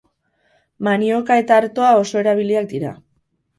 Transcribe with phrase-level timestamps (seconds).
[0.87, 2.97] Manioka eta artoa oso erabiliak dira.